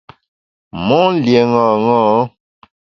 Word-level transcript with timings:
Mon 0.87 1.07
lié 1.23 1.41
ṅaṅâ. 1.53 2.05